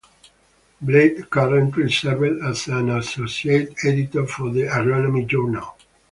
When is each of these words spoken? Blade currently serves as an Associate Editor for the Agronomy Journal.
Blade 0.81 1.29
currently 1.29 1.91
serves 1.91 2.41
as 2.43 2.67
an 2.73 2.89
Associate 2.89 3.71
Editor 3.85 4.25
for 4.25 4.49
the 4.49 4.61
Agronomy 4.61 5.27
Journal. 5.27 5.75